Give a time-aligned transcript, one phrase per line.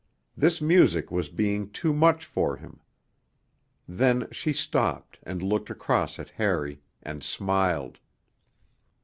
[0.35, 2.79] This music was being too much for him.
[3.87, 7.99] Then she stopped, and looked across at Harry and smiled.